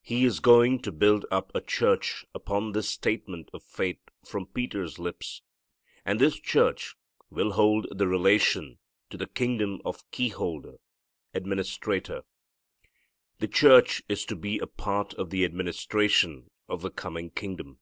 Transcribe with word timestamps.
He 0.00 0.24
is 0.24 0.40
going 0.40 0.80
to 0.80 0.90
build 0.90 1.26
up 1.30 1.52
a 1.54 1.60
church 1.60 2.24
upon 2.34 2.72
this 2.72 2.88
statement 2.88 3.50
of 3.52 3.62
faith 3.62 4.00
from 4.24 4.46
Peter's 4.46 4.98
lips, 4.98 5.42
and 6.06 6.18
this 6.18 6.40
church 6.40 6.96
will 7.28 7.52
hold 7.52 7.86
the 7.90 8.06
relation 8.08 8.78
to 9.10 9.18
the 9.18 9.26
kingdom 9.26 9.82
of 9.84 10.10
key 10.10 10.28
holder, 10.30 10.78
administrator. 11.34 12.22
The 13.40 13.48
church 13.48 14.02
is 14.08 14.24
to 14.24 14.36
be 14.36 14.58
a 14.58 14.66
part 14.66 15.12
of 15.12 15.28
the 15.28 15.44
administration 15.44 16.48
of 16.66 16.80
the 16.80 16.90
coming 16.90 17.28
kingdom. 17.28 17.78